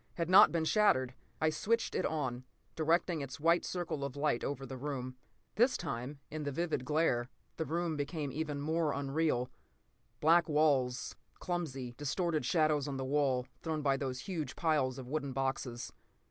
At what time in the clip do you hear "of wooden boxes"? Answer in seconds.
14.97-15.93